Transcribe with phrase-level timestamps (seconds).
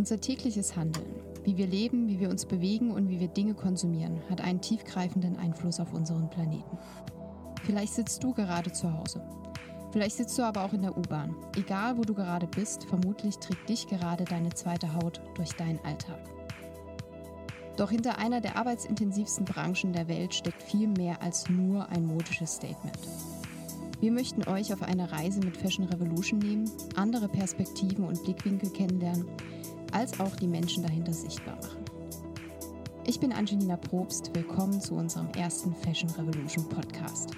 [0.00, 4.18] Unser tägliches Handeln, wie wir leben, wie wir uns bewegen und wie wir Dinge konsumieren,
[4.30, 6.78] hat einen tiefgreifenden Einfluss auf unseren Planeten.
[7.64, 9.20] Vielleicht sitzt du gerade zu Hause.
[9.92, 11.36] Vielleicht sitzt du aber auch in der U-Bahn.
[11.54, 16.18] Egal, wo du gerade bist, vermutlich trägt dich gerade deine zweite Haut durch deinen Alltag.
[17.76, 22.54] Doch hinter einer der arbeitsintensivsten Branchen der Welt steckt viel mehr als nur ein modisches
[22.54, 22.98] Statement.
[24.00, 29.26] Wir möchten euch auf eine Reise mit Fashion Revolution nehmen, andere Perspektiven und Blickwinkel kennenlernen,
[29.92, 31.84] als auch die Menschen dahinter sichtbar machen.
[33.06, 37.30] Ich bin Angelina Probst, willkommen zu unserem ersten Fashion Revolution Podcast.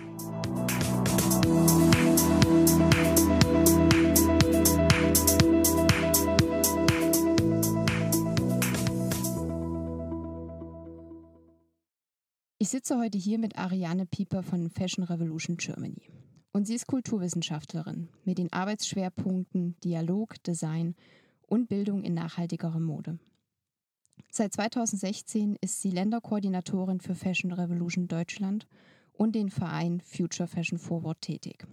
[12.58, 16.10] Ich sitze heute hier mit Ariane Pieper von Fashion Revolution Germany.
[16.52, 20.94] Und sie ist Kulturwissenschaftlerin mit den Arbeitsschwerpunkten Dialog, Design
[21.52, 23.18] und Bildung in nachhaltigerer Mode.
[24.30, 28.66] Seit 2016 ist sie Länderkoordinatorin für Fashion Revolution Deutschland
[29.12, 31.66] und den Verein Future Fashion Forward tätig.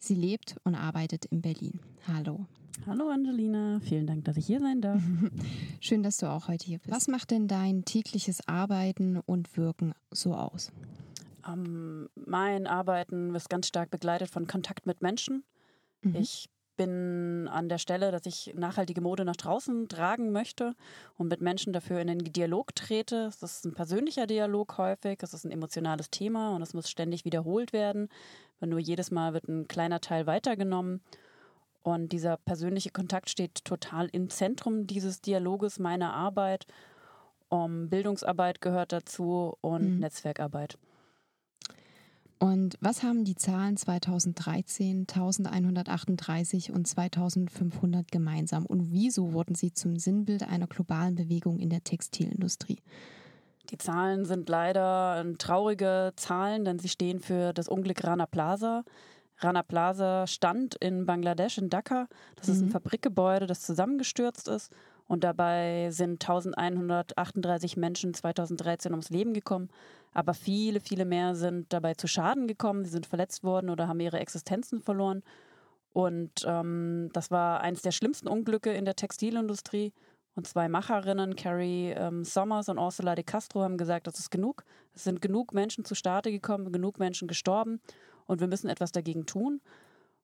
[0.00, 1.78] Sie lebt und arbeitet in Berlin.
[2.08, 2.46] Hallo.
[2.86, 5.00] Hallo Angelina, vielen Dank, dass ich hier sein darf.
[5.80, 6.90] Schön, dass du auch heute hier bist.
[6.90, 10.72] Was macht denn dein tägliches Arbeiten und Wirken so aus?
[11.46, 15.44] Ähm, mein Arbeiten ist ganz stark begleitet von Kontakt mit Menschen.
[16.02, 16.16] Mhm.
[16.16, 16.48] Ich
[16.80, 20.74] bin an der Stelle, dass ich nachhaltige Mode nach draußen tragen möchte
[21.18, 23.26] und mit Menschen dafür in den Dialog trete.
[23.26, 27.26] Es ist ein persönlicher Dialog häufig, es ist ein emotionales Thema und es muss ständig
[27.26, 28.08] wiederholt werden.
[28.60, 31.02] Nur jedes Mal wird ein kleiner Teil weitergenommen.
[31.82, 36.66] Und dieser persönliche Kontakt steht total im Zentrum dieses Dialoges meiner Arbeit.
[37.50, 39.98] Um, Bildungsarbeit gehört dazu und mhm.
[39.98, 40.78] Netzwerkarbeit.
[42.42, 48.64] Und was haben die Zahlen 2013, 1138 und 2500 gemeinsam?
[48.64, 52.78] Und wieso wurden sie zum Sinnbild einer globalen Bewegung in der Textilindustrie?
[53.68, 58.84] Die Zahlen sind leider traurige Zahlen, denn sie stehen für das Unglück Rana Plaza.
[59.36, 62.08] Rana Plaza stand in Bangladesch, in Dhaka.
[62.36, 62.54] Das mhm.
[62.54, 62.72] ist ein mhm.
[62.72, 64.72] Fabrikgebäude, das zusammengestürzt ist.
[65.06, 69.68] Und dabei sind 1138 Menschen 2013 ums Leben gekommen.
[70.12, 72.84] Aber viele, viele mehr sind dabei zu Schaden gekommen.
[72.84, 75.22] Sie sind verletzt worden oder haben ihre Existenzen verloren.
[75.92, 79.92] Und ähm, das war eines der schlimmsten Unglücke in der Textilindustrie.
[80.34, 84.64] Und zwei Macherinnen, Carrie ähm, Sommers und Ursula de Castro, haben gesagt, das ist genug.
[84.94, 87.80] Es sind genug Menschen zu Starte gekommen, genug Menschen gestorben
[88.26, 89.60] und wir müssen etwas dagegen tun.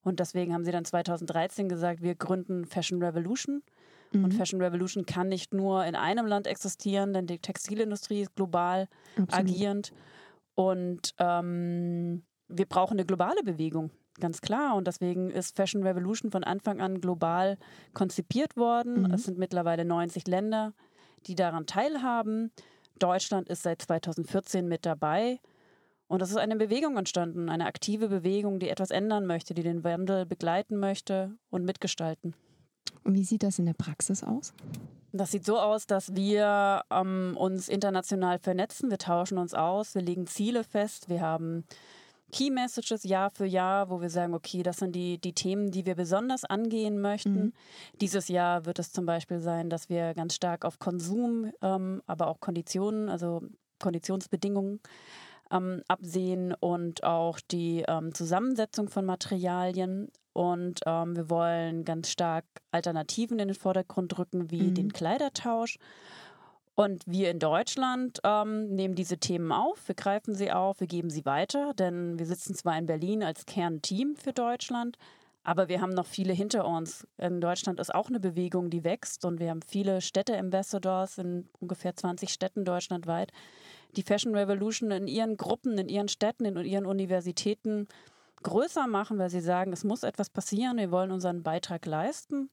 [0.03, 3.63] Und deswegen haben sie dann 2013 gesagt, wir gründen Fashion Revolution.
[4.19, 4.25] Mhm.
[4.25, 8.89] Und Fashion Revolution kann nicht nur in einem Land existieren, denn die Textilindustrie ist global
[9.17, 9.33] Absolut.
[9.33, 9.93] agierend.
[10.55, 13.91] Und ähm, wir brauchen eine globale Bewegung,
[14.21, 14.75] ganz klar.
[14.77, 17.59] Und deswegen ist Fashion Revolution von Anfang an global
[17.93, 19.03] konzipiert worden.
[19.03, 19.11] Mhm.
[19.13, 20.73] Es sind mittlerweile 90 Länder,
[21.27, 22.51] die daran teilhaben.
[22.99, 25.41] Deutschland ist seit 2014 mit dabei.
[26.09, 29.83] Und es ist eine Bewegung entstanden, eine aktive Bewegung, die etwas ändern möchte, die den
[29.83, 32.35] Wandel begleiten möchte und mitgestalten.
[33.05, 34.53] Und wie sieht das in der Praxis aus?
[35.13, 38.91] Das sieht so aus, dass wir ähm, uns international vernetzen.
[38.91, 41.09] Wir tauschen uns aus, wir legen Ziele fest.
[41.09, 41.65] Wir haben
[42.33, 45.87] Key Messages Jahr für Jahr, wo wir sagen, okay, das sind die, die Themen, die
[45.87, 47.37] wir besonders angehen möchten.
[47.37, 47.53] Mhm.
[48.01, 52.27] Dieses Jahr wird es zum Beispiel sein, dass wir ganz stark auf Konsum, ähm, aber
[52.27, 53.43] auch Konditionen, also
[53.79, 54.81] Konditionsbedingungen
[55.51, 60.11] ähm, absehen und auch die ähm, Zusammensetzung von Materialien.
[60.37, 64.75] Und ähm, wir wollen ganz stark Alternativen in den Vordergrund rücken, wie mhm.
[64.75, 65.79] den Kleidertausch.
[66.75, 71.09] Und wir in Deutschland ähm, nehmen diese Themen auf, wir greifen sie auf, wir geben
[71.09, 74.99] sie weiter, denn wir sitzen zwar in Berlin als Kernteam für Deutschland,
[75.43, 77.07] aber wir haben noch viele hinter uns.
[77.17, 81.97] In Deutschland ist auch eine Bewegung, die wächst und wir haben viele Städte-Ambassadors in ungefähr
[81.97, 83.33] 20 Städten deutschlandweit,
[83.97, 87.89] die Fashion Revolution in ihren Gruppen, in ihren Städten, in ihren Universitäten
[88.43, 92.51] größer machen, weil sie sagen, es muss etwas passieren, wir wollen unseren Beitrag leisten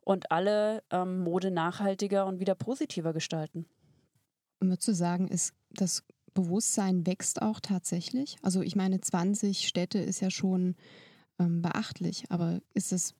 [0.00, 3.66] und alle ähm, Mode nachhaltiger und wieder positiver gestalten.
[4.60, 6.02] Würdest du sagen, ist das
[6.32, 8.36] Bewusstsein wächst auch tatsächlich?
[8.42, 10.76] Also ich meine, 20 Städte ist ja schon
[11.38, 13.14] ähm, beachtlich, aber ist es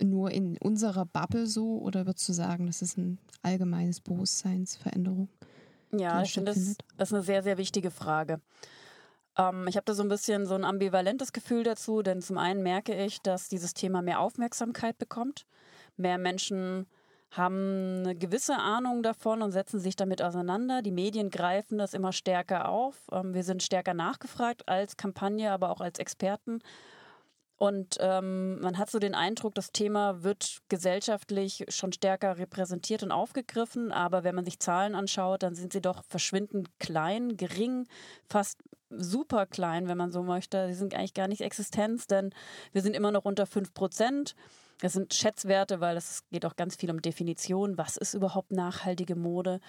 [0.00, 5.28] nur in unserer Bubble so oder würdest du sagen, das ist ein allgemeines Bewusstseinsveränderung?
[5.92, 8.40] Ja, ich finde, das, das ist eine sehr, sehr wichtige Frage.
[9.38, 12.62] Ähm, ich habe da so ein bisschen so ein ambivalentes Gefühl dazu, denn zum einen
[12.62, 15.46] merke ich, dass dieses Thema mehr Aufmerksamkeit bekommt.
[15.96, 16.86] Mehr Menschen
[17.30, 20.82] haben eine gewisse Ahnung davon und setzen sich damit auseinander.
[20.82, 22.96] Die Medien greifen das immer stärker auf.
[23.12, 26.60] Ähm, wir sind stärker nachgefragt als Kampagne, aber auch als Experten.
[27.56, 33.12] Und ähm, man hat so den Eindruck, das Thema wird gesellschaftlich schon stärker repräsentiert und
[33.12, 33.92] aufgegriffen.
[33.92, 37.86] Aber wenn man sich Zahlen anschaut, dann sind sie doch verschwindend klein, gering,
[38.28, 38.58] fast
[38.90, 40.66] super klein, wenn man so möchte.
[40.68, 42.34] Sie sind eigentlich gar nicht Existenz, denn
[42.72, 44.34] wir sind immer noch unter 5 Prozent.
[44.80, 47.78] Das sind Schätzwerte, weil es geht auch ganz viel um Definition.
[47.78, 49.60] Was ist überhaupt nachhaltige Mode?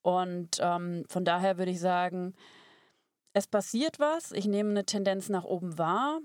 [0.00, 2.34] Und ähm, von daher würde ich sagen,
[3.34, 4.32] es passiert was.
[4.32, 6.20] Ich nehme eine Tendenz nach oben wahr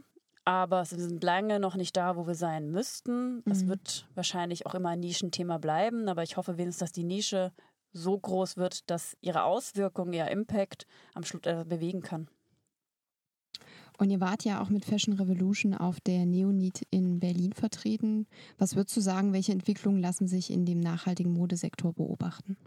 [0.45, 3.42] aber wir sind lange noch nicht da, wo wir sein müssten.
[3.45, 3.69] Es mhm.
[3.69, 7.51] wird wahrscheinlich auch immer ein Nischenthema bleiben, aber ich hoffe wenigstens, dass die Nische
[7.92, 12.27] so groß wird, dass ihre Auswirkungen, ihr Impact am Schluss äh, bewegen kann.
[13.97, 18.27] Und ihr wart ja auch mit Fashion Revolution auf der Neonit in Berlin vertreten.
[18.57, 22.57] Was würdest du sagen, welche Entwicklungen lassen sich in dem nachhaltigen Modesektor beobachten?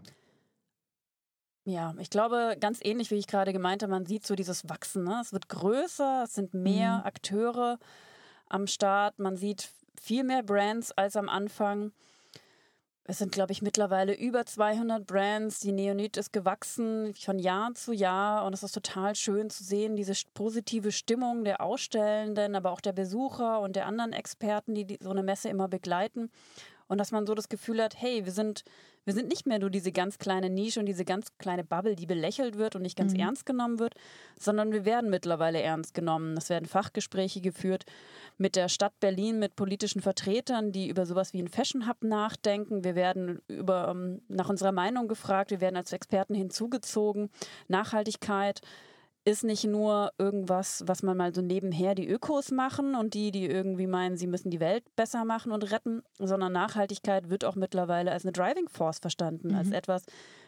[1.69, 5.03] Ja, ich glaube, ganz ähnlich wie ich gerade gemeint habe, man sieht so dieses Wachsen.
[5.03, 5.19] Ne?
[5.21, 7.05] Es wird größer, es sind mehr mhm.
[7.05, 7.77] Akteure
[8.47, 9.69] am Start, man sieht
[10.01, 11.91] viel mehr Brands als am Anfang.
[13.03, 15.59] Es sind, glaube ich, mittlerweile über 200 Brands.
[15.59, 19.95] Die Neonit ist gewachsen von Jahr zu Jahr und es ist total schön zu sehen,
[19.95, 24.97] diese positive Stimmung der Ausstellenden, aber auch der Besucher und der anderen Experten, die, die
[24.99, 26.31] so eine Messe immer begleiten.
[26.87, 28.63] Und dass man so das Gefühl hat, hey, wir sind
[29.09, 32.05] wir sind nicht mehr nur diese ganz kleine Nische und diese ganz kleine Bubble, die
[32.05, 33.21] belächelt wird und nicht ganz mhm.
[33.21, 33.95] ernst genommen wird,
[34.37, 36.37] sondern wir werden mittlerweile ernst genommen.
[36.37, 37.85] Es werden Fachgespräche geführt
[38.37, 42.83] mit der Stadt Berlin, mit politischen Vertretern, die über sowas wie ein Fashion Hub nachdenken.
[42.83, 47.31] Wir werden über, um, nach unserer Meinung gefragt, wir werden als Experten hinzugezogen.
[47.67, 48.61] Nachhaltigkeit
[49.25, 53.45] ist nicht nur irgendwas, was man mal so nebenher die Ökos machen und die, die
[53.45, 58.11] irgendwie meinen, sie müssen die Welt besser machen und retten, sondern Nachhaltigkeit wird auch mittlerweile
[58.11, 59.55] als eine Driving Force verstanden, mhm.
[59.55, 60.03] als etwas,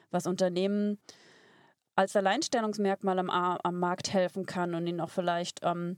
[0.10, 1.00] was Unternehmen
[1.96, 5.98] als Alleinstellungsmerkmal am, am Markt helfen kann und ihnen auch vielleicht ähm,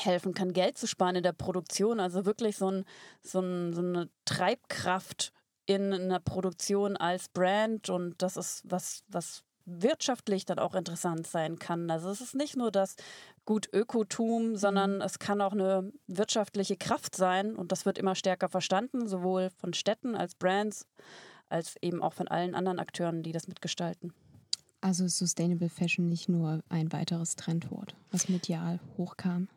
[0.00, 2.00] helfen kann, Geld zu sparen in der Produktion.
[2.00, 2.84] Also wirklich so, ein,
[3.22, 5.32] so, ein, so eine Treibkraft
[5.66, 11.58] in einer Produktion als Brand und das ist was, was wirtschaftlich dann auch interessant sein
[11.58, 11.90] kann.
[11.90, 12.96] Also es ist nicht nur das
[13.44, 15.02] gut Ökotum, sondern mhm.
[15.02, 19.72] es kann auch eine wirtschaftliche Kraft sein und das wird immer stärker verstanden, sowohl von
[19.72, 20.86] Städten als Brands
[21.48, 24.14] als eben auch von allen anderen Akteuren, die das mitgestalten.
[24.80, 29.48] Also Sustainable Fashion nicht nur ein weiteres Trendwort, was medial hochkam.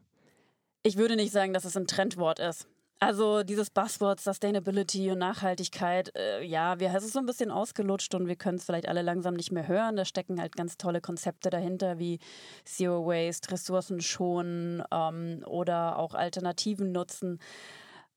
[0.84, 2.68] Ich würde nicht sagen, dass es ein Trendwort ist.
[3.00, 8.16] Also dieses Buzzword Sustainability und Nachhaltigkeit, äh, ja, wir, es ist so ein bisschen ausgelutscht
[8.16, 9.98] und wir können es vielleicht alle langsam nicht mehr hören.
[9.98, 12.20] Da stecken halt ganz tolle Konzepte dahinter wie
[12.64, 17.40] Zero Waste, Ressourcen schonen ähm, oder auch Alternativen nutzen.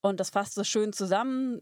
[0.00, 1.60] Und das fasst so schön zusammen.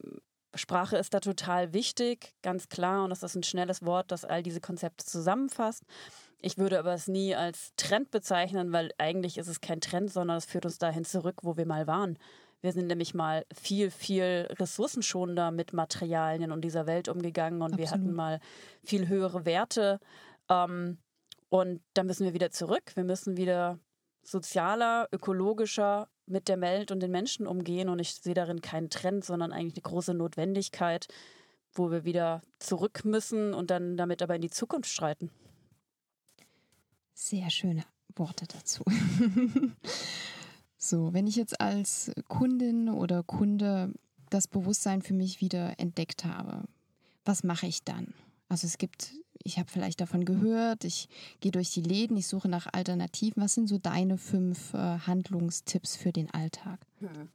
[0.55, 3.05] Sprache ist da total wichtig, ganz klar.
[3.05, 5.85] Und das ist ein schnelles Wort, das all diese Konzepte zusammenfasst.
[6.43, 10.37] Ich würde aber es nie als Trend bezeichnen, weil eigentlich ist es kein Trend, sondern
[10.37, 12.19] es führt uns dahin zurück, wo wir mal waren.
[12.62, 17.79] Wir sind nämlich mal viel, viel ressourcenschonender mit Materialien und dieser Welt umgegangen und Absolut.
[17.79, 18.41] wir hatten mal
[18.82, 20.00] viel höhere Werte.
[20.49, 20.99] Ähm,
[21.49, 22.93] und da müssen wir wieder zurück.
[22.94, 23.79] Wir müssen wieder
[24.23, 27.88] sozialer, ökologischer mit der Welt und den Menschen umgehen.
[27.88, 31.06] Und ich sehe darin keinen Trend, sondern eigentlich eine große Notwendigkeit,
[31.73, 35.31] wo wir wieder zurück müssen und dann damit aber in die Zukunft streiten.
[37.14, 37.85] Sehr schöne
[38.17, 38.82] Worte dazu.
[40.88, 43.93] So, wenn ich jetzt als Kundin oder Kunde
[44.31, 46.62] das Bewusstsein für mich wieder entdeckt habe,
[47.25, 48.14] was mache ich dann?
[48.49, 49.12] Also es gibt,
[49.43, 51.09] ich habe vielleicht davon gehört, ich
[51.40, 53.43] gehe durch die Läden, ich suche nach Alternativen.
[53.43, 56.78] Was sind so deine fünf äh, Handlungstipps für den Alltag?
[57.00, 57.31] Hm.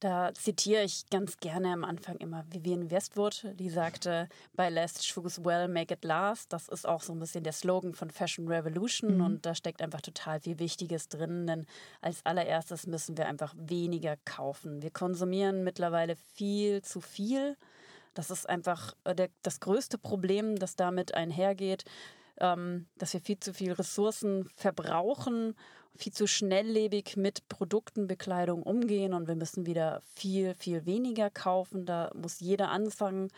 [0.00, 5.44] Da zitiere ich ganz gerne am Anfang immer Vivienne Westwood, die sagte, Buy less, choose
[5.44, 6.50] well, make it last.
[6.54, 9.24] Das ist auch so ein bisschen der Slogan von Fashion Revolution mhm.
[9.24, 11.66] und da steckt einfach total viel Wichtiges drin, denn
[12.00, 14.80] als allererstes müssen wir einfach weniger kaufen.
[14.80, 17.58] Wir konsumieren mittlerweile viel zu viel.
[18.14, 21.84] Das ist einfach äh, der, das größte Problem, das damit einhergeht,
[22.40, 25.54] dass wir viel zu viel Ressourcen verbrauchen
[25.96, 31.86] viel zu schnelllebig mit Produkten, Bekleidung umgehen und wir müssen wieder viel, viel weniger kaufen.
[31.86, 33.28] Da muss jeder anfangen,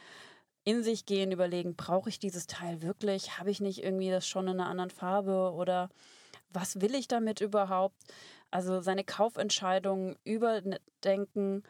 [0.64, 3.38] in sich gehen, überlegen, brauche ich dieses Teil wirklich?
[3.38, 5.90] Habe ich nicht irgendwie das schon in einer anderen Farbe oder
[6.50, 7.96] was will ich damit überhaupt?
[8.52, 11.64] Also seine Kaufentscheidungen überdenken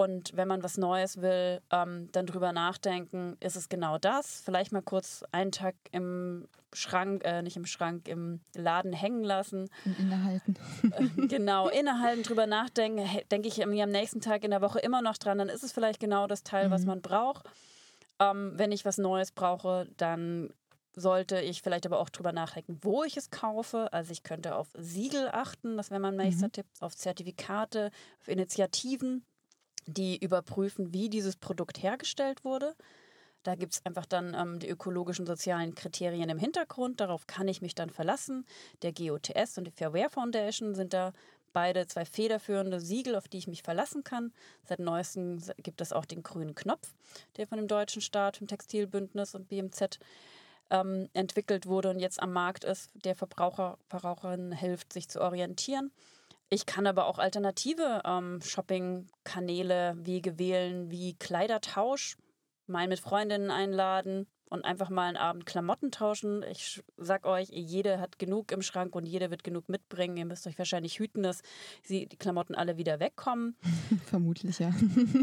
[0.00, 4.40] und wenn man was Neues will, ähm, dann drüber nachdenken, ist es genau das?
[4.42, 9.68] Vielleicht mal kurz einen Tag im Schrank, äh, nicht im Schrank, im Laden hängen lassen.
[9.84, 10.56] Und innehalten.
[10.90, 13.06] Äh, genau, innehalten, drüber nachdenken.
[13.30, 15.72] Denke ich mir am nächsten Tag in der Woche immer noch dran, dann ist es
[15.72, 16.72] vielleicht genau das Teil, mhm.
[16.72, 17.46] was man braucht.
[18.20, 20.48] Ähm, wenn ich was Neues brauche, dann
[20.94, 23.92] sollte ich vielleicht aber auch drüber nachdenken, wo ich es kaufe.
[23.92, 26.52] Also ich könnte auf Siegel achten, das wäre mein nächster mhm.
[26.52, 29.26] Tipp, auf Zertifikate, auf Initiativen,
[29.86, 32.74] die überprüfen, wie dieses Produkt hergestellt wurde.
[33.42, 37.00] Da gibt es einfach dann ähm, die ökologischen sozialen Kriterien im Hintergrund.
[37.00, 38.44] Darauf kann ich mich dann verlassen.
[38.82, 41.12] Der GOTS und die Fairware Foundation sind da
[41.52, 44.32] beide zwei federführende Siegel, auf die ich mich verlassen kann.
[44.64, 46.94] Seit neuestem gibt es auch den grünen Knopf,
[47.36, 49.98] der von dem deutschen Staat, dem Textilbündnis und BMZ
[50.70, 55.90] ähm, entwickelt wurde und jetzt am Markt ist, der Verbraucher, Verbraucherin hilft, sich zu orientieren.
[56.50, 62.16] Ich kann aber auch alternative ähm, Shopping-Kanäle, Wege wählen, wie Kleidertausch,
[62.66, 66.42] mal mit Freundinnen einladen und einfach mal einen Abend Klamotten tauschen.
[66.50, 70.16] Ich sag euch, jede hat genug im Schrank und jeder wird genug mitbringen.
[70.16, 71.42] Ihr müsst euch wahrscheinlich hüten, dass
[71.88, 73.56] die Klamotten alle wieder wegkommen.
[74.06, 74.72] Vermutlich, ja.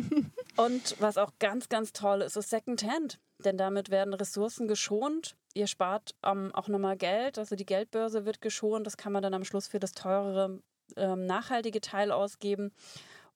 [0.56, 3.20] und was auch ganz, ganz toll ist, ist Secondhand.
[3.44, 5.36] Denn damit werden Ressourcen geschont.
[5.54, 7.38] Ihr spart ähm, auch nochmal Geld.
[7.38, 8.88] Also die Geldbörse wird geschont.
[8.88, 10.62] Das kann man dann am Schluss für das teurere,
[10.96, 12.72] ähm, nachhaltige Teil ausgeben.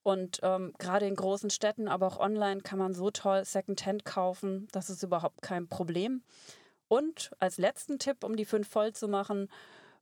[0.04, 4.68] Und ähm, gerade in großen Städten, aber auch online kann man so toll Secondhand kaufen.
[4.72, 6.24] Das ist überhaupt kein Problem.
[6.88, 9.48] Und als letzten Tipp, um die fünf voll zu machen,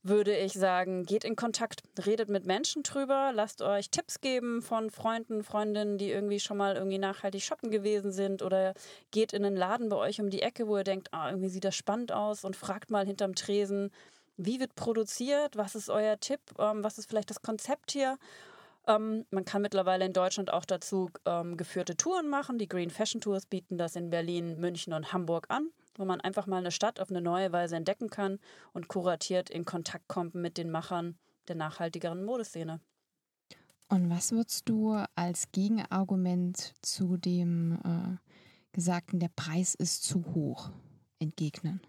[0.02, 4.90] würde ich sagen, geht in Kontakt, redet mit Menschen drüber, lasst euch Tipps geben von
[4.90, 8.74] Freunden, Freundinnen, die irgendwie schon mal irgendwie nachhaltig shoppen gewesen sind oder
[9.12, 11.66] geht in einen Laden bei euch um die Ecke, wo ihr denkt, ah, irgendwie sieht
[11.66, 13.92] das spannend aus und fragt mal hinterm Tresen,
[14.40, 18.18] wie wird produziert, was ist euer Tipp, ähm, was ist vielleicht das Konzept hier
[18.90, 22.58] ähm, man kann mittlerweile in Deutschland auch dazu ähm, geführte Touren machen.
[22.58, 26.48] Die Green Fashion Tours bieten das in Berlin, München und Hamburg an, wo man einfach
[26.48, 28.40] mal eine Stadt auf eine neue Weise entdecken kann
[28.74, 31.18] und kuratiert in Kontakt kommt mit den Machern
[31.48, 32.80] der nachhaltigeren Modeszene.
[33.90, 38.18] Und was würdest du als Gegenargument zu dem äh,
[38.72, 40.72] Gesagten, der Preis ist zu hoch,
[41.20, 41.82] entgegnen?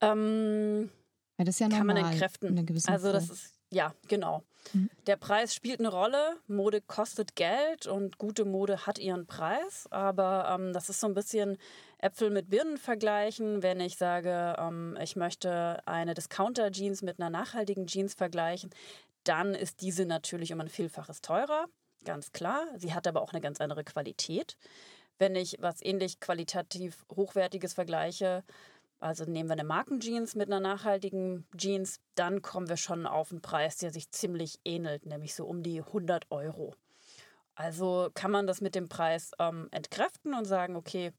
[0.00, 0.90] Ähm,
[1.36, 2.78] Weil das ist ja normal, kann man entkräften.
[2.86, 4.44] Also das ist ja, genau.
[4.72, 4.90] Mhm.
[5.06, 6.36] Der Preis spielt eine Rolle.
[6.46, 9.86] Mode kostet Geld und gute Mode hat ihren Preis.
[9.90, 11.58] Aber ähm, das ist so ein bisschen
[11.98, 13.62] Äpfel mit Birnen vergleichen.
[13.62, 18.70] Wenn ich sage, ähm, ich möchte eine Discounter-Jeans mit einer nachhaltigen Jeans vergleichen,
[19.24, 21.66] dann ist diese natürlich um ein Vielfaches teurer.
[22.04, 22.66] Ganz klar.
[22.76, 24.56] Sie hat aber auch eine ganz andere Qualität.
[25.18, 28.44] Wenn ich was ähnlich qualitativ Hochwertiges vergleiche,
[29.06, 33.40] also nehmen wir eine Markenjeans mit einer nachhaltigen Jeans, dann kommen wir schon auf einen
[33.40, 36.74] Preis, der sich ziemlich ähnelt, nämlich so um die 100 Euro.
[37.54, 41.12] Also kann man das mit dem Preis ähm, entkräften und sagen, okay,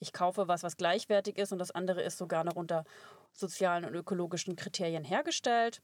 [0.00, 2.84] ich kaufe was, was gleichwertig ist und das andere ist sogar noch unter
[3.32, 5.82] sozialen und ökologischen Kriterien hergestellt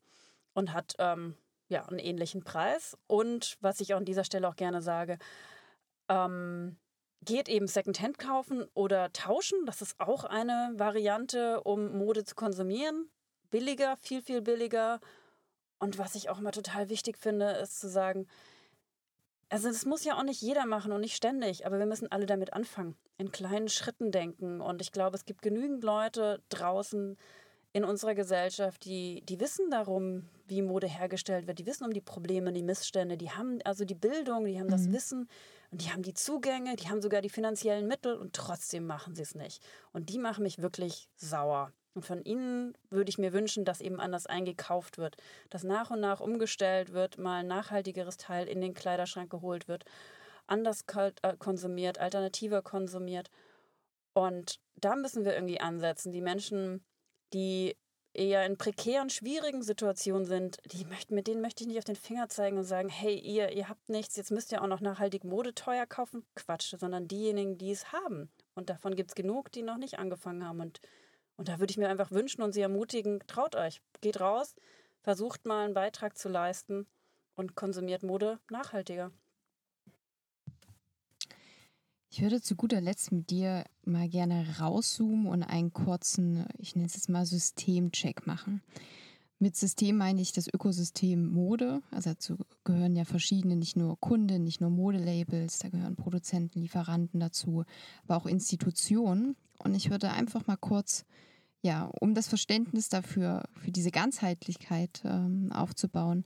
[0.54, 1.36] und hat ähm,
[1.68, 2.96] ja einen ähnlichen Preis.
[3.06, 5.18] Und was ich an dieser Stelle auch gerne sage,
[6.08, 6.76] ähm,
[7.25, 9.66] geht eben Secondhand kaufen oder tauschen.
[9.66, 13.09] Das ist auch eine Variante, um Mode zu konsumieren.
[13.50, 15.00] Billiger, viel, viel billiger.
[15.78, 18.26] Und was ich auch immer total wichtig finde, ist zu sagen,
[19.49, 22.26] also das muss ja auch nicht jeder machen und nicht ständig, aber wir müssen alle
[22.26, 24.61] damit anfangen, in kleinen Schritten denken.
[24.61, 27.16] Und ich glaube, es gibt genügend Leute draußen
[27.75, 32.00] in unserer Gesellschaft, die, die wissen darum, wie Mode hergestellt wird, die wissen um die
[32.00, 34.71] Probleme, die Missstände, die haben also die Bildung, die haben mhm.
[34.71, 35.28] das Wissen
[35.73, 39.23] und die haben die Zugänge, die haben sogar die finanziellen Mittel und trotzdem machen sie
[39.23, 39.61] es nicht.
[39.93, 41.73] Und die machen mich wirklich sauer.
[41.95, 45.16] Und von ihnen würde ich mir wünschen, dass eben anders eingekauft wird,
[45.50, 49.85] dass nach und nach umgestellt wird, mal ein nachhaltigeres Teil in den Kleiderschrank geholt wird,
[50.47, 53.31] anders äh, konsumiert, alternativer konsumiert.
[54.12, 56.12] Und da müssen wir irgendwie ansetzen.
[56.12, 56.85] Die Menschen,
[57.34, 57.76] die
[58.14, 61.96] eher in prekären, schwierigen Situationen sind, die möchten, mit denen möchte ich nicht auf den
[61.96, 65.24] Finger zeigen und sagen, hey, ihr, ihr habt nichts, jetzt müsst ihr auch noch nachhaltig
[65.24, 66.24] Mode teuer kaufen.
[66.36, 68.30] Quatsch, sondern diejenigen, die es haben.
[68.54, 70.60] Und davon gibt es genug, die noch nicht angefangen haben.
[70.60, 70.80] Und,
[71.36, 74.54] und da würde ich mir einfach wünschen und sie ermutigen, traut euch, geht raus,
[75.02, 76.86] versucht mal einen Beitrag zu leisten
[77.34, 79.10] und konsumiert Mode nachhaltiger.
[82.10, 86.86] Ich würde zu guter Letzt mit dir mal gerne rauszoomen und einen kurzen, ich nenne
[86.86, 88.62] es jetzt mal Systemcheck machen.
[89.38, 91.82] Mit System meine ich das Ökosystem Mode.
[91.90, 97.20] Also dazu gehören ja verschiedene, nicht nur Kunden, nicht nur Modelabels, da gehören Produzenten, Lieferanten
[97.20, 97.64] dazu,
[98.04, 99.36] aber auch Institutionen.
[99.58, 101.04] Und ich würde einfach mal kurz,
[101.62, 106.24] ja, um das Verständnis dafür, für diese Ganzheitlichkeit ähm, aufzubauen,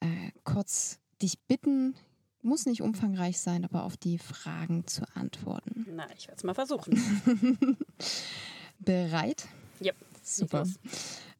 [0.00, 1.94] äh, kurz dich bitten,
[2.42, 5.86] muss nicht umfangreich sein, aber auf die Fragen zu antworten.
[5.90, 6.96] Na, ich werde es mal versuchen.
[8.78, 9.46] Bereit?
[9.80, 9.92] Ja.
[10.22, 10.66] Super.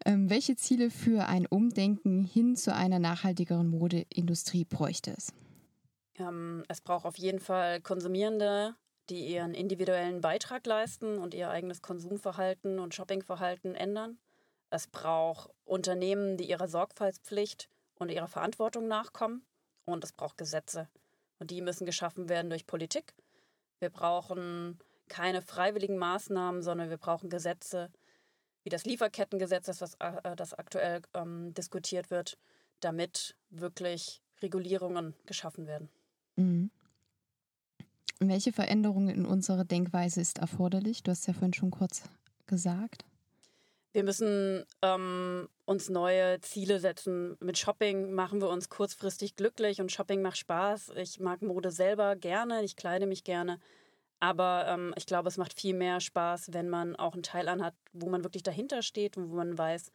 [0.04, 5.32] Ähm, welche Ziele für ein Umdenken hin zu einer nachhaltigeren Modeindustrie bräuchte es?
[6.18, 8.74] Ähm, es braucht auf jeden Fall Konsumierende,
[9.10, 14.18] die ihren individuellen Beitrag leisten und ihr eigenes Konsumverhalten und Shoppingverhalten ändern.
[14.70, 19.42] Es braucht Unternehmen, die ihrer Sorgfaltspflicht und ihrer Verantwortung nachkommen.
[19.88, 20.86] Und es braucht Gesetze.
[21.38, 23.14] Und die müssen geschaffen werden durch Politik.
[23.78, 24.78] Wir brauchen
[25.08, 27.90] keine freiwilligen Maßnahmen, sondern wir brauchen Gesetze,
[28.64, 32.36] wie das Lieferkettengesetz, das, äh, das aktuell ähm, diskutiert wird,
[32.80, 35.88] damit wirklich Regulierungen geschaffen werden.
[36.36, 36.70] Mhm.
[38.20, 41.02] Welche Veränderung in unserer Denkweise ist erforderlich?
[41.02, 42.02] Du hast ja vorhin schon kurz
[42.46, 43.06] gesagt.
[43.92, 47.36] Wir müssen ähm, uns neue Ziele setzen.
[47.40, 50.92] Mit Shopping machen wir uns kurzfristig glücklich und Shopping macht Spaß.
[50.96, 53.58] Ich mag Mode selber gerne, ich kleide mich gerne.
[54.20, 57.74] Aber ähm, ich glaube, es macht viel mehr Spaß, wenn man auch einen Teil anhat,
[57.92, 59.90] wo man wirklich dahinter steht und wo man weiß,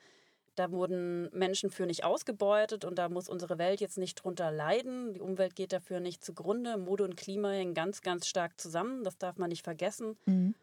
[0.55, 5.13] da wurden Menschen für nicht ausgebeutet und da muss unsere Welt jetzt nicht drunter leiden.
[5.13, 6.77] Die Umwelt geht dafür nicht zugrunde.
[6.77, 9.03] Mode und Klima hängen ganz, ganz stark zusammen.
[9.03, 10.15] Das darf man nicht vergessen.
[10.25, 10.53] Mhm.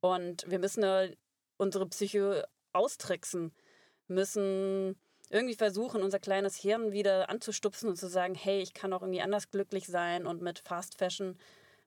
[0.00, 1.14] Und wir müssen
[1.56, 3.52] unsere Psyche austricksen,
[4.08, 4.98] müssen
[5.30, 9.22] irgendwie versuchen, unser kleines Hirn wieder anzustupsen und zu sagen, hey, ich kann auch irgendwie
[9.22, 11.38] anders glücklich sein und mit Fast Fashion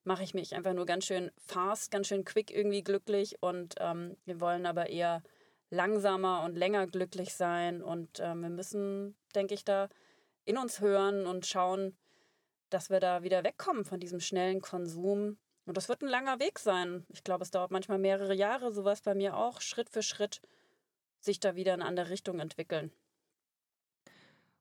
[0.03, 4.17] mache ich mich einfach nur ganz schön fast, ganz schön quick irgendwie glücklich und ähm,
[4.25, 5.21] wir wollen aber eher
[5.69, 7.81] langsamer und länger glücklich sein.
[7.81, 9.89] Und ähm, wir müssen, denke ich, da
[10.45, 11.97] in uns hören und schauen,
[12.69, 15.37] dass wir da wieder wegkommen von diesem schnellen Konsum.
[15.65, 17.05] Und das wird ein langer Weg sein.
[17.09, 20.41] Ich glaube, es dauert manchmal mehrere Jahre, sowas bei mir auch, Schritt für Schritt,
[21.19, 22.91] sich da wieder in eine andere Richtung entwickeln.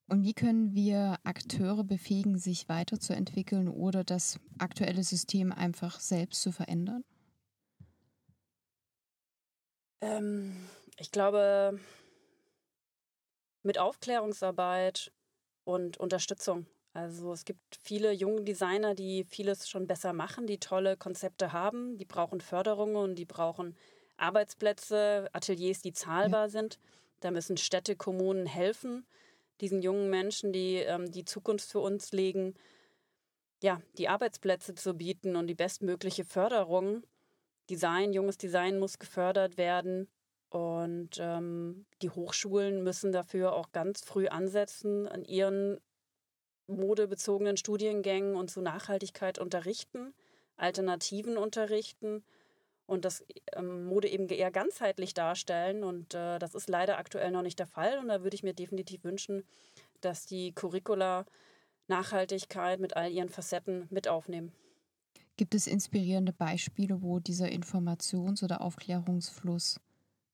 [0.08, 6.52] Und wie können wir Akteure befähigen, sich weiterzuentwickeln oder das aktuelle System einfach selbst zu
[6.52, 7.04] verändern?
[10.00, 11.80] Ähm, ich glaube,
[13.64, 15.12] mit Aufklärungsarbeit
[15.64, 16.66] und Unterstützung.
[16.92, 21.98] Also es gibt viele junge Designer, die vieles schon besser machen, die tolle Konzepte haben,
[21.98, 23.76] die brauchen Förderung und die brauchen
[24.16, 26.48] Arbeitsplätze, Ateliers, die zahlbar ja.
[26.48, 26.78] sind.
[27.20, 29.06] Da müssen Städte, Kommunen helfen,
[29.60, 32.54] diesen jungen Menschen, die ähm, die Zukunft für uns legen,
[33.62, 37.02] ja, die Arbeitsplätze zu bieten und die bestmögliche Förderung.
[37.70, 40.08] Design, junges Design muss gefördert werden.
[40.50, 45.80] Und ähm, die Hochschulen müssen dafür auch ganz früh ansetzen, an ihren
[46.68, 50.14] modebezogenen Studiengängen und zu Nachhaltigkeit unterrichten,
[50.56, 52.24] Alternativen unterrichten
[52.86, 55.84] und das ähm, Mode eben eher ganzheitlich darstellen.
[55.84, 57.98] Und äh, das ist leider aktuell noch nicht der Fall.
[57.98, 59.44] Und da würde ich mir definitiv wünschen,
[60.00, 61.26] dass die Curricula
[61.88, 64.52] Nachhaltigkeit mit all ihren Facetten mit aufnehmen.
[65.36, 69.80] Gibt es inspirierende Beispiele, wo dieser Informations- oder Aufklärungsfluss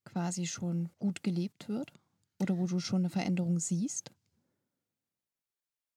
[0.05, 1.93] quasi schon gut gelebt wird?
[2.41, 4.11] Oder wo du schon eine Veränderung siehst?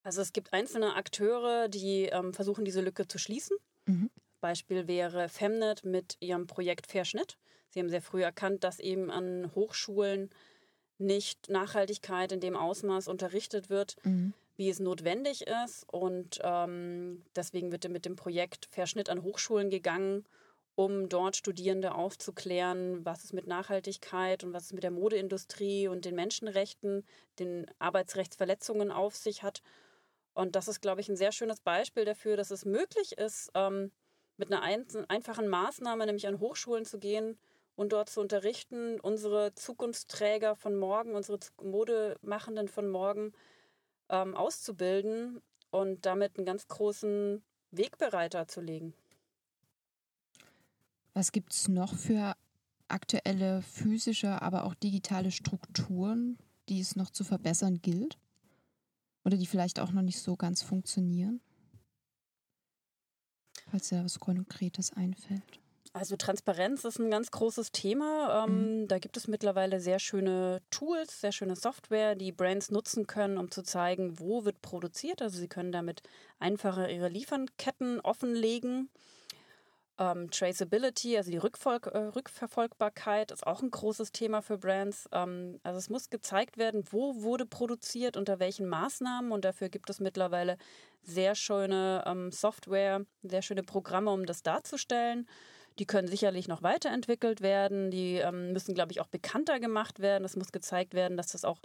[0.04, 3.58] Also es gibt einzelne Akteure, die ähm, versuchen, diese Lücke zu schließen.
[3.88, 4.12] Mhm.
[4.46, 7.40] Beispiel wäre Femnet mit ihrem Projekt Verschnitt.
[7.70, 10.30] Sie haben sehr früh erkannt, dass eben an Hochschulen
[11.00, 14.34] nicht Nachhaltigkeit in dem Ausmaß unterrichtet wird, mhm.
[14.56, 15.92] wie es notwendig ist.
[15.92, 20.26] Und ähm, deswegen wird mit dem Projekt Verschnitt an Hochschulen gegangen
[20.76, 26.04] um dort Studierende aufzuklären, was es mit Nachhaltigkeit und was es mit der Modeindustrie und
[26.04, 27.06] den Menschenrechten,
[27.40, 29.62] den Arbeitsrechtsverletzungen auf sich hat.
[30.34, 33.92] Und das ist, glaube ich, ein sehr schönes Beispiel dafür, dass es möglich ist, ähm,
[34.38, 37.38] mit einer einfachen Maßnahme, nämlich an Hochschulen zu gehen
[37.76, 43.34] und dort zu unterrichten, unsere Zukunftsträger von morgen, unsere Modemachenden von morgen
[44.10, 48.94] ähm, auszubilden und damit einen ganz großen Wegbereiter zu legen.
[51.14, 52.36] Was gibt es noch für
[52.88, 56.38] aktuelle physische, aber auch digitale Strukturen,
[56.70, 58.18] die es noch zu verbessern gilt?
[59.24, 61.42] Oder die vielleicht auch noch nicht so ganz funktionieren?
[63.76, 65.60] Falls dir was Konkretes einfällt.
[65.92, 68.46] Also Transparenz ist ein ganz großes Thema.
[68.48, 68.88] Ähm, mhm.
[68.88, 73.52] Da gibt es mittlerweile sehr schöne Tools, sehr schöne Software, die Brands nutzen können, um
[73.52, 75.22] zu zeigen, wo wird produziert.
[75.22, 76.04] Also sie können damit
[76.40, 78.90] einfacher ihre Lieferketten offenlegen.
[79.98, 85.08] Ähm, Traceability, also die Rückfolg äh, Rückverfolgbarkeit, ist auch ein großes Thema für Brands.
[85.14, 89.32] Ähm, also es muss gezeigt werden, wo wurde produziert, unter welchen Maßnahmen.
[89.32, 90.58] Und dafür gibt es mittlerweile
[91.04, 95.28] sehr schöne ähm, Software, sehr schöne Programme, um das darzustellen.
[95.80, 97.90] Die können sicherlich noch weiterentwickelt werden.
[97.90, 100.26] Die ähm, müssen, glaube ich, auch bekannter gemacht werden.
[100.26, 101.60] Es muss gezeigt werden, dass das auch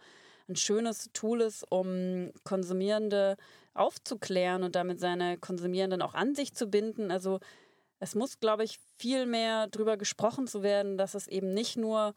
[0.49, 3.37] ein schönes Tool ist, um Konsumierende
[3.75, 7.11] aufzuklären und damit seine Konsumierenden auch an sich zu binden.
[7.11, 7.41] Also
[8.01, 12.15] es muss, glaube ich, viel mehr darüber gesprochen zu werden, dass es eben nicht nur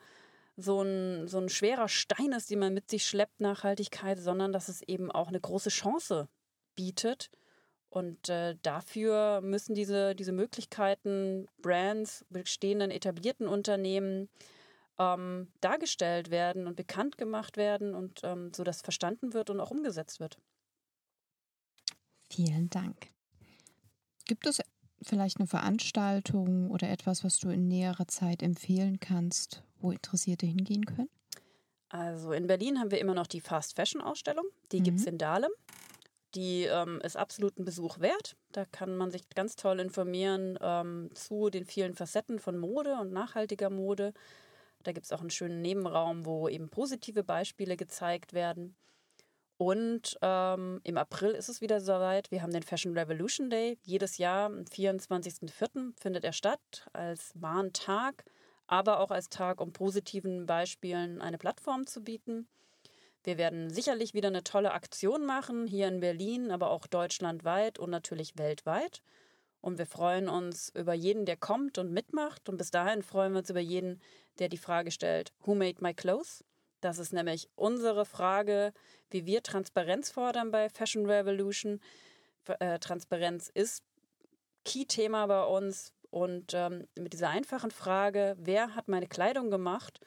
[0.57, 4.69] so ein, so ein schwerer Stein ist, den man mit sich schleppt, Nachhaltigkeit, sondern dass
[4.69, 6.27] es eben auch eine große Chance
[6.75, 7.29] bietet
[7.93, 14.29] Und äh, dafür müssen diese, diese Möglichkeiten, Brands, bestehenden, etablierten Unternehmen
[14.97, 19.69] ähm, dargestellt werden und bekannt gemacht werden und ähm, so dass verstanden wird und auch
[19.69, 20.39] umgesetzt wird.
[22.31, 23.09] Vielen Dank.
[24.25, 24.59] Gibt es
[25.03, 30.85] vielleicht eine Veranstaltung oder etwas, was du in näherer Zeit empfehlen kannst, wo Interessierte hingehen
[30.85, 31.09] können?
[31.89, 34.45] Also in Berlin haben wir immer noch die Fast Fashion Ausstellung.
[34.71, 34.83] Die mhm.
[34.83, 35.51] gibt es in Dahlem.
[36.35, 38.35] Die ähm, ist absolut ein Besuch wert.
[38.51, 43.11] Da kann man sich ganz toll informieren ähm, zu den vielen Facetten von Mode und
[43.11, 44.13] nachhaltiger Mode.
[44.81, 48.75] Da gibt es auch einen schönen Nebenraum, wo eben positive Beispiele gezeigt werden.
[49.57, 52.31] Und ähm, im April ist es wieder soweit.
[52.31, 53.77] Wir haben den Fashion Revolution Day.
[53.83, 55.93] Jedes Jahr am 24.04.
[55.99, 58.25] findet er statt als Warntag,
[58.67, 62.47] aber auch als Tag, um positiven Beispielen eine Plattform zu bieten.
[63.23, 67.89] Wir werden sicherlich wieder eine tolle Aktion machen, hier in Berlin, aber auch deutschlandweit und
[67.89, 69.01] natürlich weltweit.
[69.61, 72.49] Und wir freuen uns über jeden, der kommt und mitmacht.
[72.49, 74.01] Und bis dahin freuen wir uns über jeden,
[74.39, 76.43] der die Frage stellt, Who made my clothes?
[76.83, 78.73] Das ist nämlich unsere Frage,
[79.09, 81.79] wie wir Transparenz fordern bei Fashion Revolution.
[82.59, 83.83] Äh, Transparenz ist
[84.65, 85.93] Key-Thema bei uns.
[86.09, 90.01] Und ähm, mit dieser einfachen Frage, wer hat meine Kleidung gemacht,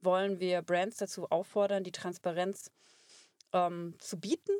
[0.00, 2.70] wollen wir Brands dazu auffordern, die Transparenz
[3.52, 4.56] ähm, zu bieten,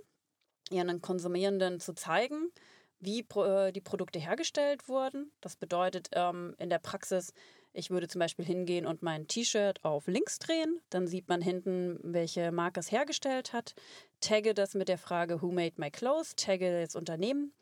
[0.70, 2.52] ihren Konsumierenden zu zeigen,
[3.00, 5.32] wie äh, die Produkte hergestellt wurden.
[5.40, 7.32] Das bedeutet ähm, in der Praxis,
[7.72, 10.80] ich würde zum Beispiel hingehen und mein T-Shirt auf links drehen.
[10.90, 13.74] Dann sieht man hinten, welche Marke es hergestellt hat.
[14.20, 16.36] Tagge das mit der Frage Who made my clothes?
[16.36, 17.52] Tagge das Unternehmen.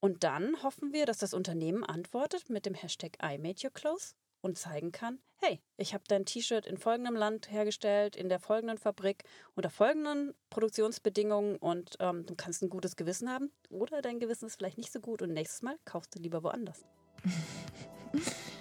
[0.00, 4.16] Und dann hoffen wir, dass das Unternehmen antwortet mit dem Hashtag I made your clothes
[4.40, 8.78] und zeigen kann, hey, ich habe dein T-Shirt in folgendem Land hergestellt, in der folgenden
[8.78, 14.46] Fabrik, unter folgenden Produktionsbedingungen und ähm, du kannst ein gutes Gewissen haben oder dein Gewissen
[14.46, 16.84] ist vielleicht nicht so gut und nächstes Mal kaufst du lieber woanders.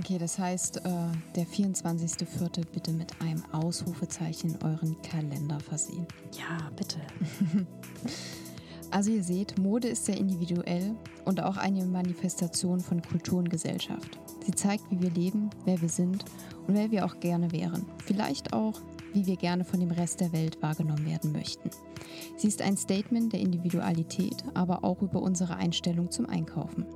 [0.00, 0.90] Okay, das heißt, äh,
[1.36, 2.64] der 24.04.
[2.72, 6.06] bitte mit einem Ausrufezeichen euren Kalender versehen.
[6.32, 6.96] Ja, bitte.
[8.90, 10.94] also ihr seht, Mode ist sehr individuell
[11.26, 14.18] und auch eine Manifestation von Kultur und Gesellschaft.
[14.46, 16.24] Sie zeigt, wie wir leben, wer wir sind
[16.66, 17.84] und wer wir auch gerne wären.
[18.06, 18.80] Vielleicht auch,
[19.12, 21.70] wie wir gerne von dem Rest der Welt wahrgenommen werden möchten.
[22.36, 26.86] Sie ist ein Statement der Individualität, aber auch über unsere Einstellung zum Einkaufen.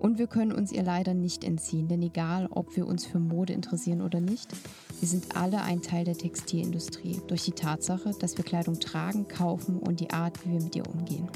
[0.00, 3.52] Und wir können uns ihr leider nicht entziehen, denn egal, ob wir uns für Mode
[3.52, 4.52] interessieren oder nicht,
[4.98, 9.78] wir sind alle ein Teil der Textilindustrie durch die Tatsache, dass wir Kleidung tragen, kaufen
[9.78, 11.28] und die Art, wie wir mit ihr umgehen.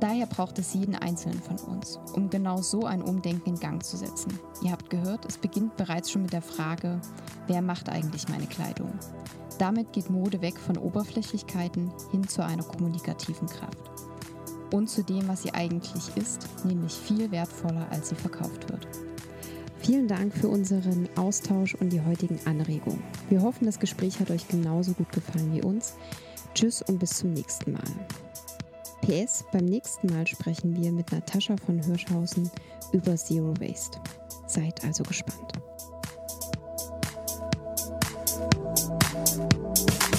[0.00, 3.96] Daher braucht es jeden Einzelnen von uns, um genau so ein Umdenken in Gang zu
[3.96, 4.36] setzen.
[4.60, 7.00] Ihr habt gehört, es beginnt bereits schon mit der Frage,
[7.46, 8.90] wer macht eigentlich meine Kleidung?
[9.58, 13.90] Damit geht Mode weg von Oberflächlichkeiten hin zu einer kommunikativen Kraft
[14.72, 18.88] und zu dem, was sie eigentlich ist, nämlich viel wertvoller, als sie verkauft wird.
[19.78, 23.02] Vielen Dank für unseren Austausch und die heutigen Anregungen.
[23.28, 25.94] Wir hoffen, das Gespräch hat euch genauso gut gefallen wie uns.
[26.54, 27.82] Tschüss und bis zum nächsten Mal.
[29.00, 32.48] PS, beim nächsten Mal sprechen wir mit Natascha von Hirschhausen
[32.92, 33.98] über Zero Waste.
[34.46, 35.52] Seid also gespannt.
[39.38, 40.11] うん。